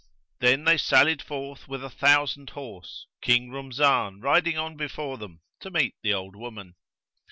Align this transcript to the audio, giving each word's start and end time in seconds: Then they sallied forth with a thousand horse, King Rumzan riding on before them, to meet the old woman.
Then 0.39 0.63
they 0.63 0.77
sallied 0.79 1.21
forth 1.21 1.67
with 1.67 1.83
a 1.83 1.89
thousand 1.91 2.49
horse, 2.49 3.05
King 3.21 3.51
Rumzan 3.51 4.19
riding 4.19 4.57
on 4.57 4.75
before 4.75 5.19
them, 5.19 5.41
to 5.59 5.69
meet 5.69 5.93
the 6.01 6.11
old 6.11 6.35
woman. 6.35 6.73